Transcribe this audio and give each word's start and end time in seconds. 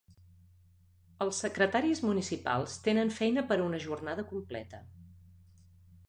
Els 1.25 1.41
secretaris 1.43 1.99
municipals 2.05 2.77
tenen 2.87 3.13
feina 3.17 3.43
per 3.51 3.57
a 3.59 3.65
una 3.67 3.81
jornada 3.83 4.25
completa. 4.31 4.81